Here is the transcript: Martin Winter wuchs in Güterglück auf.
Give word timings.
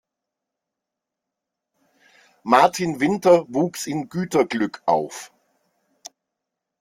Martin 2.43 2.99
Winter 2.99 3.45
wuchs 3.49 3.85
in 3.85 4.09
Güterglück 4.09 4.81
auf. 4.87 5.31